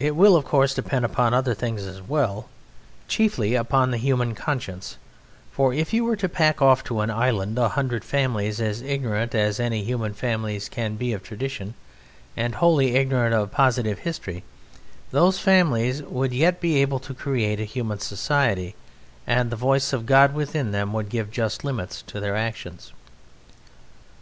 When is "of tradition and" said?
11.12-12.54